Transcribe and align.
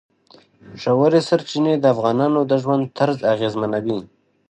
ژورې 0.81 1.21
سرچینې 1.27 1.73
د 1.79 1.85
افغانانو 1.93 2.39
د 2.49 2.51
ژوند 2.63 2.83
طرز 2.97 3.17
اغېزمنوي. 3.33 3.99